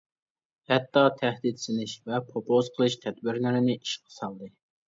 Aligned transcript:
ھەتتا 0.71 1.03
تەھدىت 1.19 1.61
سېلىش 1.65 1.93
ۋە 2.09 2.21
پوپوزا 2.31 2.75
قىلىش 2.79 2.97
تەدبىرلىرىنى 3.05 3.77
ئىشقا 3.81 4.19
سالدى. 4.21 4.53